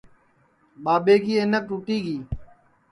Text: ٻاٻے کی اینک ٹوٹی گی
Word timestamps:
ٻاٻے 0.83 1.15
کی 1.23 1.33
اینک 1.39 1.63
ٹوٹی 1.69 1.97
گی 2.05 2.17